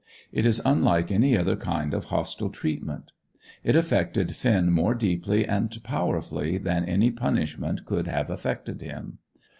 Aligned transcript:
It 0.31 0.47
is 0.47 0.59
unlike 0.65 1.11
any 1.11 1.37
other 1.37 1.55
kind 1.55 1.93
of 1.93 2.05
hostile 2.05 2.49
treatment. 2.49 3.11
It 3.63 3.75
affected 3.75 4.35
Finn 4.35 4.71
more 4.71 4.95
deeply 4.95 5.45
and 5.45 5.69
powerfully 5.83 6.57
than 6.57 6.85
any 6.85 7.11
punishment 7.11 7.85
could 7.85 8.07
have 8.07 8.31
affected 8.31 8.81
him. 8.81 9.19